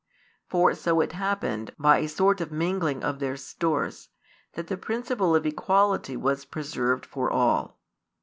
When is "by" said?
1.77-1.99